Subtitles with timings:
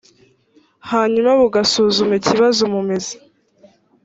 [0.91, 3.15] hanyuma bugasuzuma ikibazo mu mizi